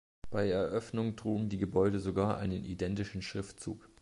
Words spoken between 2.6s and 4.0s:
identischen Schriftzug.